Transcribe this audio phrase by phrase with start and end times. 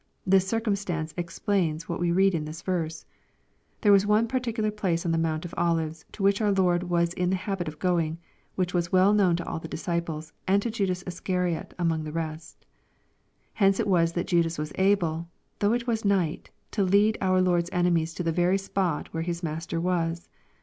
[0.25, 3.05] This circumstance explains what we read in this verse.
[3.81, 7.13] There was one particular place on the Mount of Olives, to which our Lord was
[7.13, 8.17] in the habit of going,
[8.55, 12.65] which was well known to all the disciples, and to Judas Iscanot among the rest.
[13.53, 15.29] Hence it was that Judas was able,
[15.59, 19.43] though it was night, to lead our Lord's enemies to the very spot where his
[19.43, 20.27] Master was.